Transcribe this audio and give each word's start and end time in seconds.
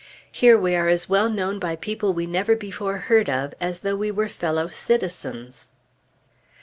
Here 0.31 0.57
we 0.57 0.75
are 0.75 0.87
as 0.87 1.07
well 1.09 1.29
known 1.29 1.59
by 1.59 1.75
people 1.75 2.11
we 2.11 2.25
never 2.25 2.55
before 2.55 2.97
heard 3.05 3.29
of 3.29 3.53
as 3.61 3.81
though 3.81 3.95
we 3.95 4.09
were 4.09 4.29
fellow 4.29 4.67
citizens. 4.67 5.73